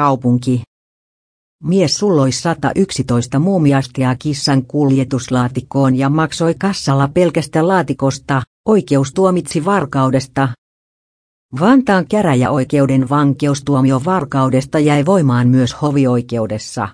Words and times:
kaupunki. 0.00 0.62
Mies 1.64 1.98
sulloi 1.98 2.32
111 2.32 3.38
muumiastia 3.38 4.16
kissan 4.18 4.66
kuljetuslaatikkoon 4.66 5.96
ja 5.96 6.08
maksoi 6.08 6.54
kassalla 6.54 7.08
pelkästä 7.08 7.68
laatikosta, 7.68 8.42
oikeus 8.68 9.12
tuomitsi 9.12 9.64
varkaudesta. 9.64 10.48
Vantaan 11.60 12.06
käräjäoikeuden 12.08 13.08
vankeustuomio 13.08 14.02
varkaudesta 14.04 14.78
jäi 14.78 15.06
voimaan 15.06 15.48
myös 15.48 15.82
hovioikeudessa. 15.82 16.88